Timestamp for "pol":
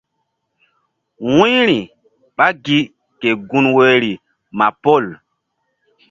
4.83-5.05